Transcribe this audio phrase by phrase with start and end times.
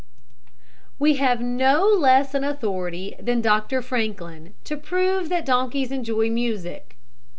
[0.97, 6.95] We have no less an authority than Dr Franklin to prove that donkeys enjoy music.